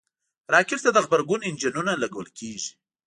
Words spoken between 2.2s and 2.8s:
کېږي